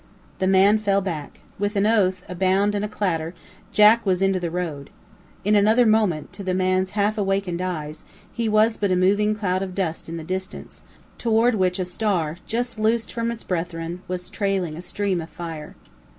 The 0.39 0.47
man 0.47 0.79
fell 0.79 0.99
back. 0.99 1.41
With 1.59 1.75
an 1.75 1.85
oath, 1.85 2.23
a 2.27 2.33
bound, 2.33 2.73
and 2.73 2.89
clatter, 2.89 3.35
Jack 3.71 4.03
was 4.03 4.23
into 4.23 4.39
the 4.39 4.49
road. 4.49 4.89
In 5.45 5.55
another 5.55 5.85
moment, 5.85 6.33
to 6.33 6.43
the 6.43 6.55
man's 6.55 6.93
half 6.97 7.19
awakened 7.19 7.61
eyes, 7.61 8.03
he 8.33 8.49
was 8.49 8.77
but 8.77 8.89
a 8.91 8.95
moving 8.95 9.35
cloud 9.35 9.61
of 9.61 9.75
dust 9.75 10.09
in 10.09 10.17
the 10.17 10.23
distance, 10.23 10.81
toward 11.19 11.53
which 11.53 11.77
a 11.77 11.85
star 11.85 12.37
just 12.47 12.79
loosed 12.79 13.13
from 13.13 13.29
its 13.29 13.43
brethren 13.43 14.01
was 14.07 14.27
trailing 14.27 14.75
a 14.75 14.81
stream 14.81 15.21
of 15.21 15.29
fire. 15.29 15.75